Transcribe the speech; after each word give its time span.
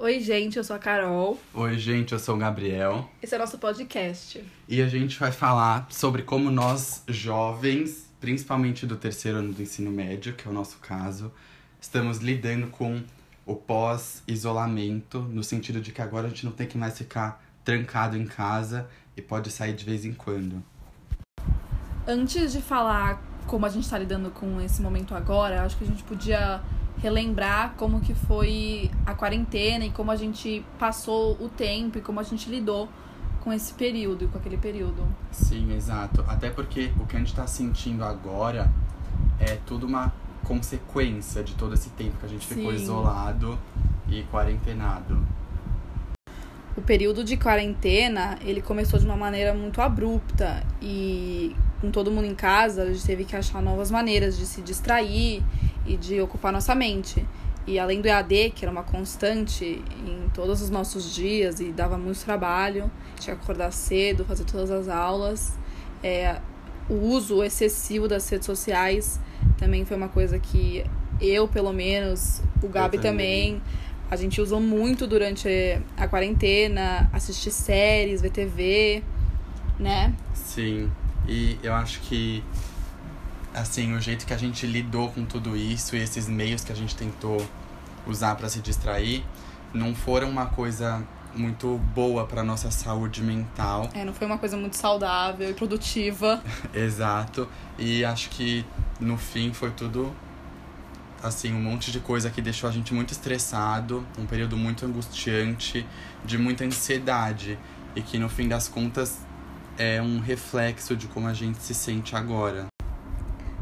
Oi, 0.00 0.20
gente, 0.20 0.56
eu 0.56 0.62
sou 0.62 0.76
a 0.76 0.78
Carol. 0.78 1.36
Oi, 1.52 1.76
gente, 1.76 2.12
eu 2.12 2.20
sou 2.20 2.36
o 2.36 2.38
Gabriel. 2.38 3.10
Esse 3.20 3.34
é 3.34 3.36
o 3.36 3.40
nosso 3.40 3.58
podcast. 3.58 4.44
E 4.68 4.80
a 4.80 4.86
gente 4.86 5.18
vai 5.18 5.32
falar 5.32 5.88
sobre 5.90 6.22
como 6.22 6.52
nós, 6.52 7.02
jovens, 7.08 8.08
principalmente 8.20 8.86
do 8.86 8.94
terceiro 8.94 9.38
ano 9.38 9.52
do 9.52 9.60
ensino 9.60 9.90
médio, 9.90 10.34
que 10.34 10.46
é 10.46 10.50
o 10.52 10.54
nosso 10.54 10.78
caso, 10.78 11.32
estamos 11.80 12.18
lidando 12.18 12.68
com 12.68 13.02
o 13.44 13.56
pós-isolamento, 13.56 15.18
no 15.18 15.42
sentido 15.42 15.80
de 15.80 15.90
que 15.90 16.00
agora 16.00 16.28
a 16.28 16.30
gente 16.30 16.44
não 16.44 16.52
tem 16.52 16.68
que 16.68 16.78
mais 16.78 16.96
ficar 16.96 17.44
trancado 17.64 18.16
em 18.16 18.24
casa 18.24 18.88
e 19.16 19.20
pode 19.20 19.50
sair 19.50 19.72
de 19.72 19.84
vez 19.84 20.04
em 20.04 20.14
quando. 20.14 20.62
Antes 22.06 22.52
de 22.52 22.62
falar 22.62 23.20
como 23.48 23.66
a 23.66 23.68
gente 23.68 23.82
está 23.82 23.98
lidando 23.98 24.30
com 24.30 24.60
esse 24.60 24.80
momento 24.80 25.12
agora, 25.12 25.64
acho 25.64 25.76
que 25.76 25.82
a 25.82 25.88
gente 25.88 26.04
podia 26.04 26.62
relembrar 27.00 27.74
como 27.76 28.00
que 28.00 28.14
foi 28.14 28.90
a 29.06 29.14
quarentena 29.14 29.84
e 29.84 29.90
como 29.90 30.10
a 30.10 30.16
gente 30.16 30.64
passou 30.78 31.32
o 31.40 31.48
tempo 31.48 31.98
e 31.98 32.00
como 32.00 32.20
a 32.20 32.22
gente 32.22 32.50
lidou 32.50 32.88
com 33.40 33.52
esse 33.52 33.72
período 33.74 34.24
e 34.24 34.28
com 34.28 34.38
aquele 34.38 34.56
período. 34.56 35.06
Sim, 35.30 35.72
exato. 35.74 36.24
Até 36.26 36.50
porque 36.50 36.92
o 36.98 37.06
que 37.06 37.16
a 37.16 37.18
gente 37.18 37.28
está 37.28 37.46
sentindo 37.46 38.04
agora 38.04 38.70
é 39.38 39.58
tudo 39.66 39.86
uma 39.86 40.12
consequência 40.44 41.42
de 41.42 41.54
todo 41.54 41.74
esse 41.74 41.90
tempo 41.90 42.16
que 42.18 42.26
a 42.26 42.28
gente 42.28 42.46
ficou 42.46 42.70
Sim. 42.70 42.76
isolado 42.76 43.58
e 44.08 44.22
quarentenado. 44.24 45.26
O 46.76 46.80
período 46.80 47.24
de 47.24 47.36
quarentena, 47.36 48.38
ele 48.42 48.62
começou 48.62 48.98
de 48.98 49.04
uma 49.04 49.16
maneira 49.16 49.52
muito 49.52 49.80
abrupta 49.80 50.62
e 50.80 51.54
com 51.80 51.90
todo 51.90 52.10
mundo 52.10 52.26
em 52.26 52.34
casa, 52.34 52.82
a 52.82 52.86
gente 52.86 53.04
teve 53.04 53.24
que 53.24 53.36
achar 53.36 53.62
novas 53.62 53.90
maneiras 53.90 54.36
de 54.36 54.46
se 54.46 54.60
distrair 54.60 55.42
e 55.86 55.96
de 55.96 56.20
ocupar 56.20 56.52
nossa 56.52 56.74
mente. 56.74 57.24
E 57.66 57.78
além 57.78 58.00
do 58.00 58.08
EAD, 58.08 58.50
que 58.54 58.64
era 58.64 58.72
uma 58.72 58.82
constante 58.82 59.82
em 60.06 60.28
todos 60.32 60.62
os 60.62 60.70
nossos 60.70 61.14
dias 61.14 61.60
e 61.60 61.70
dava 61.70 61.98
muito 61.98 62.24
trabalho, 62.24 62.90
tinha 63.20 63.36
que 63.36 63.42
acordar 63.42 63.70
cedo, 63.72 64.24
fazer 64.24 64.44
todas 64.44 64.70
as 64.70 64.88
aulas, 64.88 65.52
é, 66.02 66.40
o 66.88 66.94
uso 66.94 67.44
excessivo 67.44 68.08
das 68.08 68.28
redes 68.28 68.46
sociais 68.46 69.20
também 69.58 69.84
foi 69.84 69.96
uma 69.96 70.08
coisa 70.08 70.38
que 70.38 70.84
eu, 71.20 71.46
pelo 71.46 71.72
menos, 71.72 72.40
o 72.62 72.68
Gabi 72.68 72.96
também. 72.98 73.58
também 73.58 73.62
a 74.10 74.16
gente 74.16 74.40
usou 74.40 74.60
muito 74.60 75.06
durante 75.06 75.48
a 75.96 76.08
quarentena, 76.08 77.10
assistir 77.12 77.50
séries, 77.50 78.22
ver 78.22 78.30
TV, 78.30 79.02
né? 79.78 80.14
Sim, 80.32 80.90
e 81.28 81.58
eu 81.62 81.74
acho 81.74 82.00
que, 82.00 82.42
assim, 83.54 83.94
o 83.94 84.00
jeito 84.00 84.26
que 84.26 84.32
a 84.32 84.38
gente 84.38 84.66
lidou 84.66 85.10
com 85.10 85.24
tudo 85.24 85.56
isso 85.56 85.94
e 85.94 86.00
esses 86.00 86.28
meios 86.28 86.64
que 86.64 86.72
a 86.72 86.74
gente 86.74 86.96
tentou 86.96 87.46
usar 88.06 88.34
para 88.34 88.48
se 88.48 88.60
distrair 88.60 89.22
não 89.74 89.94
foram 89.94 90.30
uma 90.30 90.46
coisa 90.46 91.06
muito 91.34 91.76
boa 91.94 92.26
para 92.26 92.42
nossa 92.42 92.70
saúde 92.70 93.22
mental. 93.22 93.90
É, 93.92 94.04
não 94.04 94.14
foi 94.14 94.26
uma 94.26 94.38
coisa 94.38 94.56
muito 94.56 94.76
saudável 94.76 95.50
e 95.50 95.54
produtiva. 95.54 96.42
Exato. 96.72 97.46
E 97.78 98.04
acho 98.04 98.30
que 98.30 98.64
no 98.98 99.18
fim 99.18 99.52
foi 99.52 99.70
tudo 99.70 100.10
assim, 101.22 101.52
um 101.52 101.60
monte 101.60 101.90
de 101.90 102.00
coisa 102.00 102.30
que 102.30 102.40
deixou 102.40 102.68
a 102.68 102.72
gente 102.72 102.94
muito 102.94 103.12
estressado, 103.12 104.06
um 104.16 104.24
período 104.24 104.56
muito 104.56 104.86
angustiante, 104.86 105.84
de 106.24 106.38
muita 106.38 106.64
ansiedade 106.64 107.58
e 107.94 108.00
que 108.00 108.18
no 108.18 108.28
fim 108.28 108.48
das 108.48 108.68
contas 108.68 109.18
é 109.78 110.02
um 110.02 110.18
reflexo 110.18 110.96
de 110.96 111.06
como 111.06 111.28
a 111.28 111.32
gente 111.32 111.58
se 111.58 111.72
sente 111.72 112.16
agora. 112.16 112.66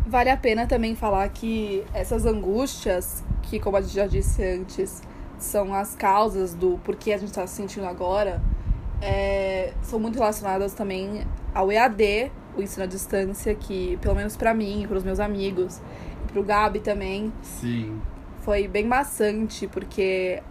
Vale 0.07 0.31
a 0.31 0.37
pena 0.37 0.67
também 0.67 0.95
falar 0.95 1.29
que 1.29 1.85
essas 1.93 2.25
angústias, 2.25 3.23
que 3.43 3.61
como 3.61 3.77
a 3.77 3.81
gente 3.81 3.95
já 3.95 4.07
disse 4.07 4.43
antes, 4.43 5.03
são 5.39 5.75
as 5.75 5.95
causas 5.95 6.55
do 6.55 6.79
porquê 6.79 7.13
a 7.13 7.19
gente 7.19 7.29
está 7.29 7.47
se 7.47 7.57
sentindo 7.57 7.87
agora, 7.87 8.41
é, 9.03 9.75
são 9.83 9.99
muito 9.99 10.15
relacionadas 10.15 10.73
também 10.73 11.27
ao 11.53 11.71
EAD, 11.71 12.33
o 12.57 12.63
ensino 12.63 12.85
à 12.85 12.87
distância, 12.87 13.55
que 13.55 13.99
pelo 14.01 14.15
menos 14.15 14.37
para 14.37 14.55
mim 14.55 14.85
e 14.85 14.87
para 14.87 14.97
os 14.97 15.05
meus 15.05 15.21
amigos, 15.21 15.81
para 16.27 16.41
o 16.41 16.45
Gabi 16.45 16.81
também, 16.81 17.33
Sim. 17.43 18.01
foi 18.41 18.67
bem 18.67 18.87
maçante, 18.87 19.67
porque 19.67 20.43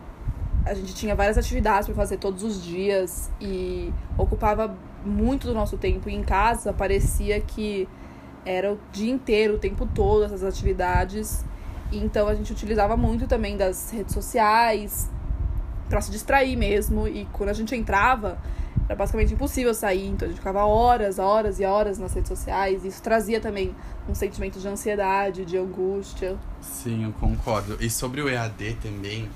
a 0.65 0.73
gente 0.73 0.93
tinha 0.93 1.15
várias 1.15 1.37
atividades 1.37 1.87
para 1.87 1.95
fazer 1.95 2.17
todos 2.17 2.43
os 2.43 2.63
dias 2.63 3.31
e 3.39 3.91
ocupava 4.17 4.75
muito 5.05 5.47
do 5.47 5.53
nosso 5.53 5.77
tempo. 5.77 6.09
Em 6.09 6.23
casa 6.23 6.73
parecia 6.73 7.39
que 7.39 7.87
era 8.45 8.73
o 8.73 8.79
dia 8.91 9.11
inteiro, 9.11 9.55
o 9.55 9.57
tempo 9.57 9.87
todo, 9.93 10.23
essas 10.23 10.43
atividades. 10.43 11.43
E 11.91 11.97
então 11.97 12.27
a 12.27 12.35
gente 12.35 12.51
utilizava 12.51 12.97
muito 12.97 13.27
também 13.27 13.57
das 13.57 13.91
redes 13.91 14.13
sociais 14.13 15.09
para 15.89 16.01
se 16.01 16.11
distrair 16.11 16.55
mesmo. 16.55 17.07
E 17.07 17.25
quando 17.31 17.49
a 17.49 17.53
gente 17.53 17.75
entrava, 17.75 18.37
era 18.87 18.95
basicamente 18.95 19.33
impossível 19.33 19.73
sair. 19.73 20.07
Então 20.07 20.27
a 20.27 20.29
gente 20.29 20.39
ficava 20.39 20.63
horas, 20.65 21.19
horas 21.19 21.59
e 21.59 21.65
horas 21.65 21.97
nas 21.97 22.13
redes 22.13 22.29
sociais. 22.29 22.83
E 22.83 22.87
isso 22.87 23.01
trazia 23.01 23.39
também 23.39 23.75
um 24.07 24.13
sentimento 24.13 24.59
de 24.59 24.67
ansiedade, 24.67 25.45
de 25.45 25.57
angústia. 25.57 26.35
Sim, 26.61 27.05
eu 27.05 27.13
concordo. 27.13 27.77
E 27.79 27.89
sobre 27.89 28.21
o 28.21 28.29
EAD 28.29 28.77
também, 28.81 29.29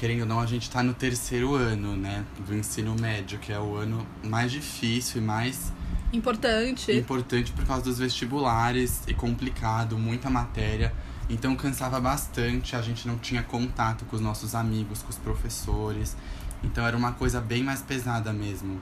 querendo 0.00 0.22
ou 0.22 0.26
não, 0.26 0.40
a 0.40 0.46
gente 0.46 0.70
tá 0.70 0.82
no 0.82 0.94
terceiro 0.94 1.54
ano, 1.54 1.94
né, 1.94 2.24
do 2.46 2.54
ensino 2.54 2.96
médio, 2.98 3.38
que 3.38 3.52
é 3.52 3.60
o 3.60 3.76
ano 3.76 4.06
mais 4.24 4.50
difícil 4.50 5.20
e 5.20 5.24
mais 5.24 5.70
Importante. 6.10 6.90
importante 6.90 7.52
por 7.52 7.66
causa 7.66 7.84
dos 7.84 7.98
vestibulares 7.98 9.02
e 9.06 9.12
complicado, 9.12 9.98
muita 9.98 10.30
matéria. 10.30 10.90
Então 11.28 11.54
cansava 11.54 12.00
bastante, 12.00 12.74
a 12.74 12.80
gente 12.80 13.06
não 13.06 13.18
tinha 13.18 13.42
contato 13.42 14.06
com 14.06 14.16
os 14.16 14.22
nossos 14.22 14.54
amigos, 14.54 15.02
com 15.02 15.10
os 15.10 15.18
professores. 15.18 16.16
Então 16.64 16.86
era 16.86 16.96
uma 16.96 17.12
coisa 17.12 17.38
bem 17.38 17.62
mais 17.62 17.82
pesada 17.82 18.32
mesmo. 18.32 18.80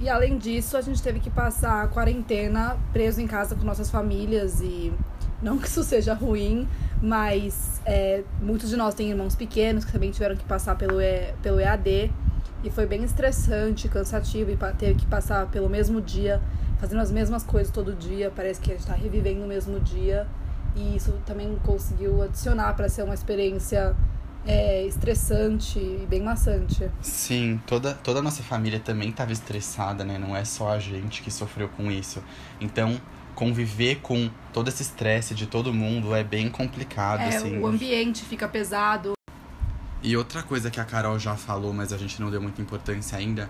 E 0.00 0.08
além 0.08 0.36
disso, 0.36 0.76
a 0.76 0.80
gente 0.80 1.00
teve 1.00 1.20
que 1.20 1.30
passar 1.30 1.84
a 1.84 1.86
quarentena 1.86 2.76
preso 2.92 3.20
em 3.20 3.26
casa 3.28 3.54
com 3.54 3.62
nossas 3.62 3.88
famílias 3.88 4.60
e 4.60 4.92
não 5.44 5.58
que 5.58 5.68
isso 5.68 5.84
seja 5.84 6.14
ruim, 6.14 6.66
mas 7.02 7.80
é, 7.84 8.24
muitos 8.40 8.70
de 8.70 8.76
nós 8.76 8.94
têm 8.94 9.10
irmãos 9.10 9.36
pequenos 9.36 9.84
que 9.84 9.92
também 9.92 10.10
tiveram 10.10 10.34
que 10.34 10.44
passar 10.44 10.74
pelo, 10.76 11.00
E- 11.00 11.34
pelo 11.42 11.60
EAD 11.60 12.10
e 12.64 12.70
foi 12.70 12.86
bem 12.86 13.04
estressante, 13.04 13.88
cansativo 13.88 14.50
e 14.50 14.56
ter 14.78 14.96
que 14.96 15.04
passar 15.06 15.46
pelo 15.48 15.68
mesmo 15.68 16.00
dia, 16.00 16.40
fazendo 16.80 17.02
as 17.02 17.12
mesmas 17.12 17.42
coisas 17.44 17.70
todo 17.70 17.92
dia, 17.94 18.32
parece 18.34 18.58
que 18.60 18.72
a 18.72 18.74
gente 18.74 18.86
tá 18.86 18.94
revivendo 18.94 19.44
o 19.44 19.46
mesmo 19.46 19.78
dia 19.78 20.26
e 20.74 20.96
isso 20.96 21.12
também 21.26 21.54
conseguiu 21.62 22.22
adicionar 22.22 22.72
para 22.72 22.88
ser 22.88 23.02
uma 23.02 23.14
experiência 23.14 23.94
é, 24.46 24.84
estressante 24.86 25.78
e 25.78 26.06
bem 26.08 26.22
maçante. 26.22 26.90
Sim, 27.00 27.60
toda, 27.66 27.94
toda 27.94 28.18
a 28.20 28.22
nossa 28.22 28.42
família 28.42 28.80
também 28.80 29.10
estava 29.10 29.32
estressada, 29.32 30.04
né? 30.04 30.18
Não 30.18 30.34
é 30.36 30.44
só 30.44 30.70
a 30.70 30.78
gente 30.78 31.22
que 31.22 31.30
sofreu 31.30 31.68
com 31.68 31.90
isso. 31.90 32.22
Então, 32.60 32.98
conviver 33.34 33.96
com 34.02 34.30
todo 34.52 34.68
esse 34.68 34.82
estresse 34.82 35.34
de 35.34 35.46
todo 35.46 35.72
mundo 35.72 36.14
é 36.14 36.22
bem 36.24 36.48
complicado, 36.48 37.20
É, 37.20 37.36
assim. 37.36 37.58
o 37.58 37.66
ambiente 37.66 38.24
fica 38.24 38.46
pesado, 38.48 39.14
E 40.02 40.16
outra 40.18 40.42
coisa 40.42 40.70
que 40.70 40.78
a 40.78 40.84
Carol 40.84 41.18
já 41.18 41.34
falou, 41.34 41.72
mas 41.72 41.90
a 41.92 41.96
gente 41.96 42.20
não 42.20 42.30
deu 42.30 42.40
muita 42.40 42.60
importância 42.60 43.16
ainda, 43.16 43.48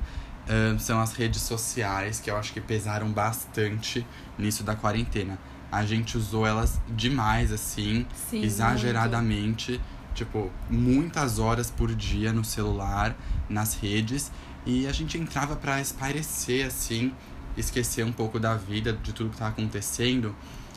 são 0.78 1.00
as 1.00 1.12
redes 1.12 1.43
sociais, 1.43 2.21
que 2.21 2.31
eu 2.31 2.37
acho 2.37 2.53
que 2.53 2.61
pesaram 2.61 3.11
bastante 3.11 4.06
nisso 4.39 4.62
da 4.62 4.77
quarentena. 4.77 5.37
A 5.72 5.84
gente 5.84 6.16
usou 6.16 6.47
elas 6.47 6.81
demais, 6.89 7.51
assim, 7.51 8.06
Sim, 8.31 8.43
exageradamente. 8.45 9.81
Tipo, 10.15 10.49
muitas 10.71 11.41
horas 11.41 11.71
por 11.72 11.93
dia 11.93 12.33
no 12.33 12.45
celular, 12.45 13.16
nas 13.49 13.75
redes. 13.75 14.31
E 14.65 14.87
a 14.87 14.93
gente 14.93 15.19
entrava 15.19 15.56
pra 15.56 15.81
espairecer, 15.81 16.66
assim, 16.66 17.12
esquecer 17.56 18.04
um 18.04 18.12
pouco 18.12 18.38
da 18.41 18.54
vida, 18.56 18.92
de 18.92 19.12
tudo 19.12 19.31
que 19.31 19.37
tava 19.37 19.50
acontecendo. 19.50 20.34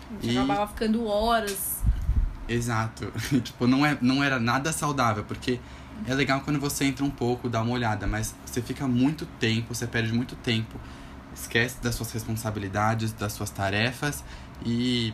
A 0.10 0.14
gente 0.14 0.30
E- 0.32 0.38
acabava 0.38 0.68
ficando 0.68 1.06
horas. 1.06 1.84
Exato. 2.48 3.12
tipo, 3.44 3.68
não, 3.68 3.86
é, 3.86 3.98
não 4.02 4.24
era 4.24 4.40
nada 4.40 4.72
saudável, 4.72 5.24
porque 5.24 5.60
é 6.06 6.14
legal 6.14 6.42
quando 6.42 6.60
você 6.60 6.86
entra 6.86 7.04
um 7.04 7.10
pouco, 7.10 7.50
dá 7.50 7.62
uma 7.62 7.74
olhada, 7.74 8.08
mas 8.08 8.36
você 8.46 8.62
fica 8.62 8.88
muito 8.88 9.26
tempo, 9.26 9.74
você 9.76 9.86
perde 9.88 10.14
muito 10.14 10.36
tempo, 10.36 10.80
esquece 11.34 11.82
das 11.82 11.96
suas 11.96 12.12
responsabilidades, 12.12 13.12
das 13.12 13.34
suas 13.34 13.50
tarefas 13.50 14.24
e 14.66 15.14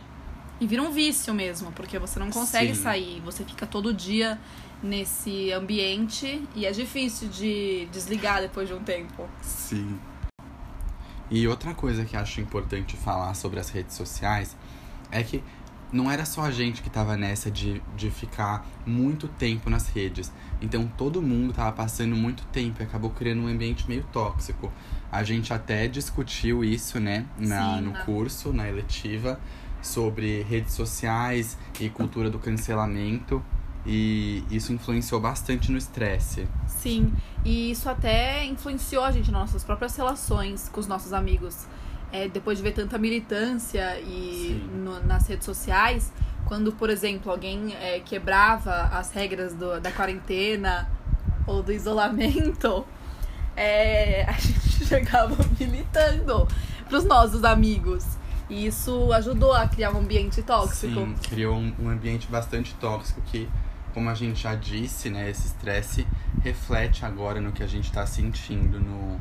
E 0.60 0.66
vira 0.66 0.82
um 0.82 0.92
vício 0.92 1.34
mesmo, 1.34 1.72
porque 1.72 1.98
você 1.98 2.18
não 2.18 2.30
consegue 2.30 2.74
Sim. 2.74 2.82
sair. 2.82 3.20
Você 3.20 3.44
fica 3.44 3.66
todo 3.66 3.92
dia 3.92 4.40
nesse 4.82 5.50
ambiente 5.52 6.48
e 6.54 6.64
é 6.66 6.70
difícil 6.72 7.28
de 7.28 7.86
desligar 7.86 8.40
depois 8.40 8.68
de 8.68 8.74
um 8.74 8.82
tempo. 8.84 9.28
sim. 9.40 9.98
E 11.30 11.46
outra 11.48 11.74
coisa 11.74 12.04
que 12.04 12.16
acho 12.16 12.40
importante 12.40 12.96
falar 12.96 13.34
sobre 13.34 13.58
as 13.58 13.70
redes 13.70 13.94
sociais 13.96 14.56
é 15.10 15.22
que 15.22 15.42
não 15.92 16.10
era 16.10 16.24
só 16.24 16.42
a 16.42 16.50
gente 16.50 16.82
que 16.82 16.90
tava 16.90 17.16
nessa 17.16 17.50
de, 17.50 17.80
de 17.96 18.10
ficar 18.10 18.66
muito 18.84 19.28
tempo 19.28 19.70
nas 19.70 19.88
redes. 19.88 20.32
Então 20.60 20.90
todo 20.98 21.22
mundo 21.22 21.52
tava 21.52 21.72
passando 21.72 22.16
muito 22.16 22.44
tempo 22.46 22.82
e 22.82 22.84
acabou 22.84 23.10
criando 23.10 23.42
um 23.42 23.46
ambiente 23.46 23.88
meio 23.88 24.04
tóxico. 24.12 24.72
A 25.10 25.22
gente 25.22 25.52
até 25.52 25.86
discutiu 25.86 26.64
isso, 26.64 26.98
né, 26.98 27.26
na, 27.38 27.76
Sim, 27.76 27.80
no 27.82 27.92
na- 27.92 28.00
curso, 28.04 28.52
na 28.52 28.68
eletiva, 28.68 29.38
sobre 29.80 30.42
redes 30.42 30.72
sociais 30.74 31.56
e 31.78 31.88
cultura 31.88 32.28
do 32.28 32.38
cancelamento. 32.38 33.42
E 33.86 34.42
isso 34.50 34.72
influenciou 34.72 35.20
bastante 35.20 35.70
no 35.70 35.76
estresse. 35.76 36.48
Sim, 36.66 37.12
e 37.44 37.70
isso 37.70 37.88
até 37.88 38.44
influenciou 38.44 39.04
a 39.04 39.10
gente 39.10 39.30
nas 39.30 39.42
nossas 39.42 39.64
próprias 39.64 39.94
relações 39.96 40.68
com 40.70 40.80
os 40.80 40.86
nossos 40.86 41.12
amigos. 41.12 41.66
É, 42.10 42.28
depois 42.28 42.58
de 42.58 42.64
ver 42.64 42.72
tanta 42.72 42.96
militância 42.96 43.98
e 44.00 44.62
no, 44.72 45.04
nas 45.04 45.26
redes 45.26 45.44
sociais, 45.44 46.12
quando, 46.46 46.72
por 46.72 46.88
exemplo, 46.88 47.30
alguém 47.30 47.74
é, 47.74 48.00
quebrava 48.00 48.84
as 48.92 49.10
regras 49.10 49.52
do, 49.54 49.80
da 49.80 49.90
quarentena 49.90 50.88
ou 51.46 51.62
do 51.62 51.72
isolamento, 51.72 52.86
é, 53.56 54.24
a 54.28 54.32
gente 54.32 54.84
chegava 54.86 55.36
militando 55.58 56.46
pros 56.88 57.04
nossos 57.04 57.44
amigos. 57.44 58.04
E 58.48 58.66
isso 58.66 59.12
ajudou 59.12 59.52
a 59.52 59.66
criar 59.66 59.90
um 59.90 59.98
ambiente 59.98 60.42
tóxico. 60.42 60.94
Sim, 60.94 61.14
criou 61.28 61.56
um, 61.56 61.74
um 61.78 61.88
ambiente 61.88 62.26
bastante 62.28 62.74
tóxico 62.74 63.20
que 63.22 63.48
como 63.94 64.10
a 64.10 64.14
gente 64.14 64.42
já 64.42 64.56
disse, 64.56 65.08
né, 65.08 65.30
esse 65.30 65.46
estresse 65.46 66.04
reflete 66.42 67.04
agora 67.06 67.40
no 67.40 67.52
que 67.52 67.62
a 67.62 67.66
gente 67.66 67.84
está 67.84 68.04
sentindo 68.04 68.80
no, 68.80 69.20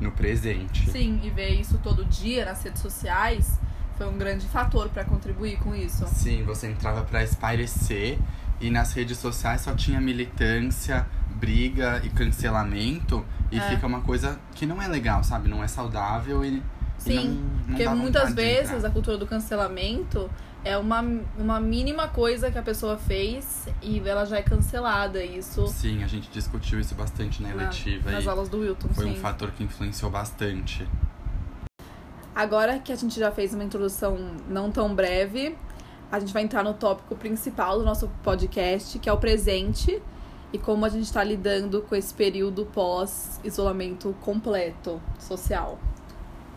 no 0.00 0.10
presente. 0.10 0.90
Sim, 0.90 1.20
e 1.22 1.30
ver 1.30 1.50
isso 1.50 1.78
todo 1.78 2.04
dia 2.04 2.44
nas 2.44 2.62
redes 2.64 2.82
sociais 2.82 3.58
foi 3.96 4.08
um 4.08 4.18
grande 4.18 4.46
fator 4.48 4.88
para 4.88 5.04
contribuir 5.04 5.58
com 5.60 5.74
isso. 5.74 6.04
Sim, 6.08 6.42
você 6.42 6.68
entrava 6.68 7.04
para 7.04 7.22
espairecer 7.22 8.18
e 8.60 8.70
nas 8.70 8.92
redes 8.92 9.18
sociais 9.18 9.60
só 9.60 9.72
tinha 9.74 10.00
militância, 10.00 11.06
briga 11.36 12.00
e 12.04 12.08
cancelamento 12.10 13.24
e 13.52 13.58
é. 13.58 13.68
fica 13.70 13.86
uma 13.86 14.00
coisa 14.00 14.38
que 14.54 14.66
não 14.66 14.82
é 14.82 14.88
legal, 14.88 15.22
sabe? 15.22 15.48
Não 15.48 15.62
é 15.62 15.68
saudável 15.68 16.44
e 16.44 16.60
Sim, 16.98 17.12
e 17.12 17.16
não, 17.16 17.34
não 17.34 17.66
porque 17.66 17.88
muitas 17.88 18.34
vezes 18.34 18.84
a 18.84 18.90
cultura 18.90 19.16
do 19.16 19.26
cancelamento 19.26 20.30
é 20.64 20.76
uma, 20.76 21.04
uma 21.36 21.60
mínima 21.60 22.08
coisa 22.08 22.50
que 22.50 22.58
a 22.58 22.62
pessoa 22.62 22.96
fez 22.96 23.68
e 23.82 24.00
ela 24.00 24.24
já 24.24 24.38
é 24.38 24.42
cancelada. 24.42 25.24
Isso. 25.24 25.66
Sim, 25.66 26.04
a 26.04 26.06
gente 26.06 26.30
discutiu 26.30 26.78
isso 26.78 26.94
bastante 26.94 27.42
na 27.42 27.50
eletiva. 27.50 28.10
Na, 28.10 28.18
nas 28.18 28.26
aulas 28.26 28.48
do 28.48 28.60
Wilton. 28.60 28.88
Foi 28.88 29.04
sim. 29.04 29.12
um 29.12 29.16
fator 29.16 29.50
que 29.50 29.64
influenciou 29.64 30.10
bastante. 30.10 30.86
Agora 32.34 32.78
que 32.78 32.92
a 32.92 32.96
gente 32.96 33.18
já 33.18 33.30
fez 33.30 33.52
uma 33.52 33.64
introdução 33.64 34.16
não 34.48 34.70
tão 34.70 34.94
breve, 34.94 35.56
a 36.10 36.18
gente 36.18 36.32
vai 36.32 36.42
entrar 36.42 36.62
no 36.62 36.74
tópico 36.74 37.14
principal 37.16 37.78
do 37.78 37.84
nosso 37.84 38.08
podcast, 38.22 38.98
que 38.98 39.08
é 39.08 39.12
o 39.12 39.18
presente 39.18 40.00
e 40.52 40.58
como 40.58 40.84
a 40.84 40.88
gente 40.88 41.04
está 41.04 41.24
lidando 41.24 41.82
com 41.82 41.94
esse 41.94 42.12
período 42.12 42.66
pós-isolamento 42.66 44.14
completo 44.20 45.00
social. 45.18 45.78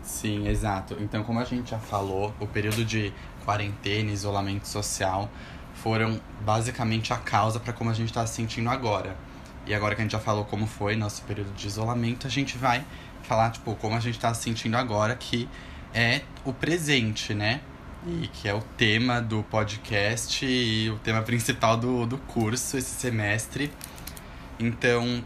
Sim, 0.06 0.46
exato. 0.46 0.96
Então, 1.00 1.24
como 1.24 1.40
a 1.40 1.44
gente 1.44 1.72
já 1.72 1.80
falou, 1.80 2.32
o 2.38 2.46
período 2.46 2.84
de 2.84 3.12
quarentena, 3.44 4.12
isolamento 4.12 4.66
social, 4.68 5.28
foram 5.74 6.20
basicamente 6.42 7.12
a 7.12 7.16
causa 7.16 7.58
para 7.58 7.72
como 7.72 7.90
a 7.90 7.92
gente 7.92 8.08
está 8.10 8.24
se 8.24 8.34
sentindo 8.34 8.70
agora. 8.70 9.16
E 9.66 9.74
agora 9.74 9.96
que 9.96 10.00
a 10.00 10.04
gente 10.04 10.12
já 10.12 10.20
falou 10.20 10.44
como 10.44 10.64
foi 10.64 10.94
nosso 10.94 11.22
período 11.24 11.52
de 11.54 11.66
isolamento, 11.66 12.24
a 12.24 12.30
gente 12.30 12.56
vai 12.56 12.84
falar, 13.24 13.50
tipo, 13.50 13.74
como 13.74 13.96
a 13.96 14.00
gente 14.00 14.14
está 14.14 14.32
se 14.32 14.44
sentindo 14.44 14.76
agora, 14.76 15.16
que 15.16 15.48
é 15.92 16.22
o 16.44 16.52
presente, 16.52 17.34
né? 17.34 17.60
E 18.06 18.28
que 18.28 18.48
é 18.48 18.54
o 18.54 18.62
tema 18.76 19.20
do 19.20 19.42
podcast 19.42 20.46
e 20.46 20.88
o 20.88 20.98
tema 20.98 21.22
principal 21.22 21.76
do, 21.76 22.06
do 22.06 22.16
curso 22.16 22.78
esse 22.78 22.94
semestre. 22.94 23.72
Então, 24.56 25.24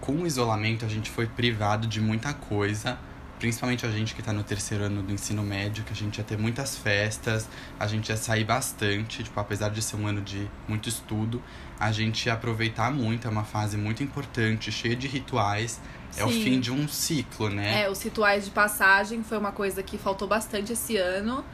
com 0.00 0.22
o 0.22 0.26
isolamento, 0.26 0.86
a 0.86 0.88
gente 0.88 1.10
foi 1.10 1.26
privado 1.26 1.86
de 1.86 2.00
muita 2.00 2.32
coisa 2.32 2.98
principalmente 3.44 3.84
a 3.84 3.90
gente 3.90 4.14
que 4.14 4.22
está 4.22 4.32
no 4.32 4.42
terceiro 4.42 4.84
ano 4.84 5.02
do 5.02 5.12
ensino 5.12 5.42
médio, 5.42 5.84
que 5.84 5.92
a 5.92 5.94
gente 5.94 6.16
ia 6.16 6.24
ter 6.24 6.38
muitas 6.38 6.78
festas, 6.78 7.46
a 7.78 7.86
gente 7.86 8.08
ia 8.08 8.16
sair 8.16 8.42
bastante, 8.42 9.22
tipo, 9.22 9.38
apesar 9.38 9.68
de 9.68 9.82
ser 9.82 9.96
um 9.96 10.06
ano 10.06 10.22
de 10.22 10.50
muito 10.66 10.88
estudo, 10.88 11.42
a 11.78 11.92
gente 11.92 12.24
ia 12.24 12.32
aproveitar 12.32 12.90
muito, 12.90 13.28
é 13.28 13.30
uma 13.30 13.44
fase 13.44 13.76
muito 13.76 14.02
importante, 14.02 14.72
cheia 14.72 14.96
de 14.96 15.06
rituais. 15.06 15.78
Sim. 16.10 16.22
É 16.22 16.24
o 16.24 16.30
fim 16.30 16.58
de 16.58 16.72
um 16.72 16.88
ciclo, 16.88 17.50
né? 17.50 17.82
É, 17.82 17.90
os 17.90 18.02
rituais 18.02 18.46
de 18.46 18.50
passagem 18.50 19.22
foi 19.22 19.36
uma 19.36 19.52
coisa 19.52 19.82
que 19.82 19.98
faltou 19.98 20.26
bastante 20.26 20.72
esse 20.72 20.96
ano. 20.96 21.44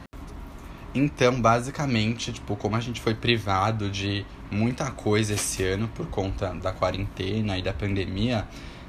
Então, 0.95 1.41
basicamente, 1.41 2.31
tipo, 2.31 2.55
como 2.55 2.77
a 2.77 2.79
gente 2.79 3.01
foi 3.01 3.15
privado 3.15 3.89
de 3.89 4.25
muita 4.49 4.89
coisa 4.91 5.33
esse 5.33 5.61
ano 5.61 5.89
por 5.89 6.07
conta 6.07 6.53
da 6.53 6.71
quarentena 6.71 7.57
e 7.57 7.61
da 7.61 7.73
pandemia, 7.73 8.47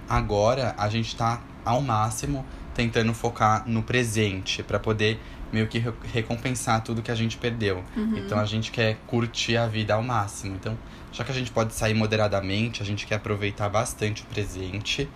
agora 0.09 0.73
a 0.79 0.89
gente 0.89 1.17
tá 1.17 1.43
ao 1.65 1.81
máximo 1.81 2.45
tentando 2.75 3.13
focar 3.13 3.69
no 3.69 3.83
presente 3.83 4.63
para 4.63 4.79
poder 4.79 5.21
meio 5.53 5.69
que 5.69 5.83
recompensar 6.13 6.83
tudo 6.83 7.03
que 7.03 7.11
a 7.11 7.15
gente 7.15 7.37
perdeu. 7.37 7.85
Uhum. 7.97 8.17
Então 8.17 8.39
a 8.39 8.47
gente 8.47 8.71
quer 8.71 8.97
curtir 9.07 9.57
a 9.57 9.67
vida 9.67 9.95
ao 9.95 10.03
máximo. 10.03 10.57
Então, 10.57 10.77
já 11.13 11.23
que 11.23 11.31
a 11.31 11.35
gente 11.35 11.51
pode 11.51 11.75
sair 11.75 11.95
moderadamente, 11.95 12.83
a 12.83 12.85
gente 12.85 13.07
quer 13.07 13.17
aproveitar 13.17 13.69
bastante 13.69 14.23
o 14.23 14.27
presente 14.27 15.09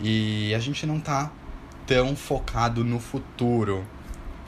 e 0.00 0.52
a 0.54 0.58
gente 0.58 0.84
não 0.84 0.98
tá 0.98 1.30
tão 1.86 2.16
focado 2.16 2.84
no 2.84 2.98
futuro. 2.98 3.86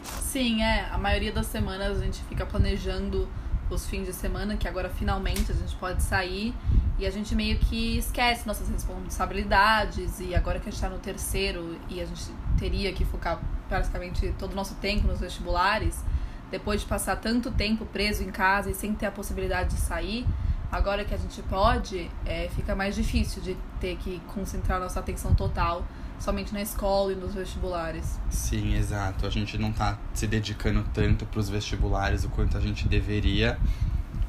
Sim, 0.03 0.63
é. 0.63 0.89
A 0.91 0.99
maioria 0.99 1.33
das 1.33 1.47
semanas 1.47 2.01
a 2.01 2.05
gente 2.05 2.23
fica 2.29 2.45
planejando 2.45 3.29
os 3.69 3.87
fins 3.87 4.07
de 4.07 4.13
semana, 4.13 4.57
que 4.57 4.69
agora 4.69 4.89
finalmente 4.89 5.51
a 5.51 5.55
gente 5.55 5.75
pode 5.77 6.03
sair 6.03 6.55
e 6.99 7.07
a 7.07 7.11
gente 7.11 7.35
meio 7.35 7.59
que 7.59 7.99
esquece 7.99 8.47
nossas 8.47 8.69
responsabilidades. 8.69 10.21
E 10.21 10.35
agora 10.35 10.59
que 10.59 10.69
a 10.69 10.73
gente 10.73 10.81
está 10.81 10.89
no 10.89 10.99
terceiro 10.99 11.77
e 11.89 12.01
a 12.01 12.05
gente 12.05 12.31
teria 12.59 12.93
que 12.93 13.05
focar 13.05 13.41
praticamente 13.69 14.33
todo 14.39 14.53
o 14.53 14.55
nosso 14.55 14.75
tempo 14.77 15.07
nos 15.07 15.21
vestibulares, 15.21 16.03
depois 16.51 16.81
de 16.81 16.87
passar 16.87 17.17
tanto 17.17 17.51
tempo 17.51 17.85
preso 17.87 18.23
em 18.23 18.31
casa 18.31 18.71
e 18.71 18.75
sem 18.75 18.95
ter 18.95 19.07
a 19.07 19.11
possibilidade 19.11 19.75
de 19.75 19.81
sair, 19.81 20.25
agora 20.71 21.05
que 21.05 21.13
a 21.13 21.19
gente 21.19 21.43
pode, 21.43 22.11
é, 22.25 22.49
fica 22.55 22.75
mais 22.75 22.95
difícil 22.95 23.43
de 23.43 23.57
ter 23.81 23.97
que 23.97 24.21
concentrar 24.29 24.79
nossa 24.79 25.01
atenção 25.01 25.35
total 25.35 25.85
somente 26.19 26.53
na 26.53 26.63
escola 26.63 27.13
e 27.13 27.15
nos 27.15 27.35
vestibulares. 27.35 28.19
Sim, 28.31 28.77
exato. 28.77 29.27
A 29.27 29.31
gente 29.31 29.59
não 29.59 29.71
está 29.71 29.99
se 30.15 30.27
dedicando 30.27 30.85
tanto 30.93 31.27
para 31.27 31.41
os 31.41 31.49
vestibulares 31.49 32.25
o 32.25 32.29
quanto 32.29 32.57
a 32.57 32.61
gente 32.61 32.89
deveria. 32.89 33.59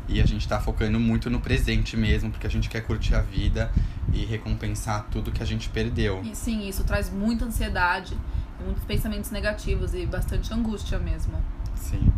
E 0.09 0.21
a 0.21 0.25
gente 0.25 0.41
está 0.41 0.59
focando 0.59 0.99
muito 0.99 1.29
no 1.29 1.41
presente 1.41 1.97
mesmo, 1.97 2.31
porque 2.31 2.47
a 2.47 2.49
gente 2.49 2.69
quer 2.69 2.81
curtir 2.81 3.13
a 3.13 3.21
vida 3.21 3.69
e 4.13 4.23
recompensar 4.23 5.05
tudo 5.11 5.31
que 5.31 5.43
a 5.43 5.45
gente 5.45 5.69
perdeu. 5.69 6.21
E 6.23 6.33
sim, 6.33 6.67
isso 6.67 6.85
traz 6.85 7.09
muita 7.09 7.43
ansiedade, 7.43 8.17
muitos 8.63 8.85
pensamentos 8.85 9.31
negativos 9.31 9.93
e 9.93 10.05
bastante 10.05 10.53
angústia 10.53 10.97
mesmo. 10.97 11.33
Sim. 11.75 12.11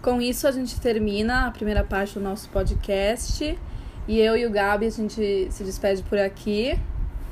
Com 0.00 0.20
isso, 0.20 0.46
a 0.46 0.52
gente 0.52 0.80
termina 0.80 1.46
a 1.46 1.50
primeira 1.50 1.82
parte 1.82 2.14
do 2.14 2.20
nosso 2.20 2.48
podcast. 2.50 3.58
E 4.06 4.18
eu 4.18 4.36
e 4.36 4.46
o 4.46 4.50
Gabi, 4.50 4.86
a 4.86 4.90
gente 4.90 5.48
se 5.50 5.64
despede 5.64 6.02
por 6.02 6.18
aqui. 6.18 6.78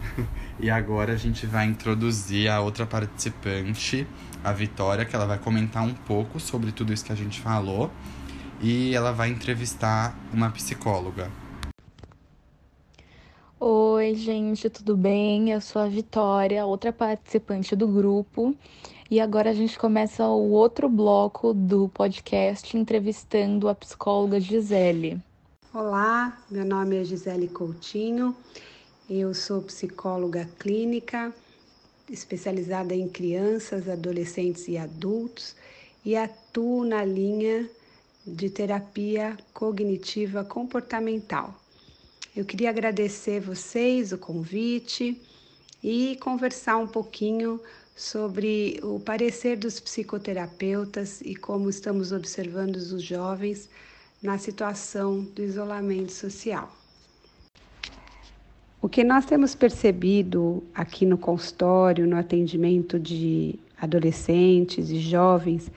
e 0.59 0.71
agora 0.71 1.13
a 1.13 1.17
gente 1.17 1.47
vai 1.47 1.67
introduzir 1.67 2.49
a 2.49 2.61
outra 2.61 2.87
participante, 2.87 4.07
a 4.43 4.53
Vitória, 4.53 5.05
que 5.05 5.15
ela 5.15 5.27
vai 5.27 5.39
comentar 5.39 5.83
um 5.83 5.95
pouco 5.95 6.39
sobre 6.41 6.73
tudo 6.73 6.93
isso 6.93 7.05
que 7.05 7.13
a 7.13 7.17
gente 7.17 7.41
falou 7.41 7.91
e 8.61 8.95
ela 8.95 9.13
vai 9.13 9.31
entrevistar 9.31 10.19
uma 10.33 10.51
psicóloga. 10.51 11.31
Oi, 13.59 14.15
gente, 14.15 14.71
tudo 14.71 14.97
bem? 14.97 15.51
Eu 15.51 15.61
sou 15.61 15.83
a 15.83 15.87
Vitória, 15.87 16.65
outra 16.65 16.93
participante 16.93 17.77
do 17.77 17.87
grupo. 17.87 18.55
E 19.11 19.21
agora 19.21 19.51
a 19.51 19.55
gente 19.55 19.79
começa 19.79 20.25
o 20.27 20.51
outro 20.51 20.89
bloco 20.89 21.53
do 21.53 21.89
podcast 21.89 22.77
entrevistando 22.77 23.69
a 23.69 23.75
psicóloga 23.75 24.39
Gisele. 24.41 25.21
Olá, 25.75 26.39
meu 26.51 26.65
nome 26.65 26.97
é 26.97 27.05
Gisele 27.05 27.49
Coutinho. 27.49 28.35
Eu 29.13 29.35
sou 29.35 29.61
psicóloga 29.61 30.49
clínica, 30.57 31.35
especializada 32.09 32.95
em 32.95 33.09
crianças, 33.09 33.89
adolescentes 33.89 34.69
e 34.69 34.79
adultos 34.79 35.57
e 36.05 36.15
atuo 36.15 36.85
na 36.85 37.05
linha 37.05 37.69
de 38.25 38.49
terapia 38.49 39.37
cognitiva 39.53 40.45
comportamental. 40.45 41.61
Eu 42.37 42.45
queria 42.45 42.71
agradecer 42.71 43.41
vocês 43.41 44.13
o 44.13 44.19
convite 44.19 45.21
e 45.83 46.17
conversar 46.21 46.77
um 46.77 46.87
pouquinho 46.87 47.61
sobre 47.97 48.79
o 48.81 49.01
parecer 49.01 49.57
dos 49.57 49.81
psicoterapeutas 49.81 51.21
e 51.23 51.35
como 51.35 51.69
estamos 51.69 52.13
observando 52.13 52.77
os 52.77 53.03
jovens 53.03 53.69
na 54.23 54.39
situação 54.39 55.25
do 55.25 55.43
isolamento 55.43 56.13
social. 56.13 56.80
O 58.83 58.89
que 58.89 59.05
nós 59.05 59.27
temos 59.27 59.55
percebido 59.55 60.65
aqui 60.75 61.05
no 61.05 61.19
consultório, 61.19 62.07
no 62.07 62.17
atendimento 62.17 62.99
de 62.99 63.59
adolescentes 63.79 64.89
e 64.89 64.99
jovens, 64.99 65.71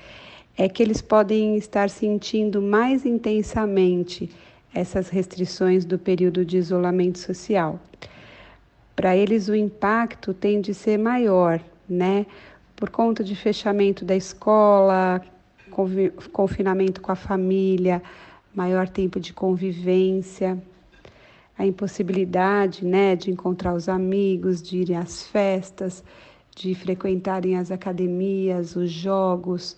é 0.58 0.70
que 0.70 0.82
eles 0.82 1.02
podem 1.02 1.58
estar 1.58 1.90
sentindo 1.90 2.62
mais 2.62 3.06
intensamente 3.06 4.30
essas 4.74 5.10
restrições 5.10 5.84
do 5.84 6.00
período 6.00 6.46
de 6.46 6.56
isolamento 6.56 7.20
social. 7.20 7.78
Para 8.96 9.18
eles, 9.18 9.50
o 9.50 9.56
impacto 9.56 10.34
tem 10.34 10.62
de 10.62 10.74
ser 10.74 10.98
maior, 10.98 11.60
né? 11.90 12.26
Por 12.74 12.90
conta 12.90 13.22
de 13.22 13.36
fechamento 13.36 14.06
da 14.06 14.16
escola, 14.16 15.22
confinamento 16.32 17.02
com 17.02 17.12
a 17.12 17.16
família, 17.16 18.02
maior 18.56 18.88
tempo 18.88 19.20
de 19.20 19.34
convivência, 19.34 20.58
a 21.58 21.66
impossibilidade 21.66 22.86
né, 22.86 23.16
de 23.16 23.32
encontrar 23.32 23.74
os 23.74 23.88
amigos, 23.88 24.62
de 24.62 24.78
irem 24.80 24.98
às 24.98 25.24
festas, 25.24 26.04
de 26.56 26.74
frequentarem 26.76 27.58
as 27.58 27.72
academias, 27.72 28.76
os 28.76 28.92
jogos. 28.92 29.78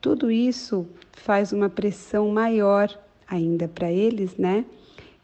Tudo 0.00 0.30
isso 0.30 0.86
faz 1.12 1.52
uma 1.52 1.68
pressão 1.68 2.30
maior 2.30 2.88
ainda 3.28 3.68
para 3.68 3.90
eles, 3.90 4.36
né? 4.36 4.64